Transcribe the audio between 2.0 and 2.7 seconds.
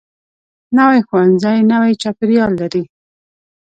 چاپیریال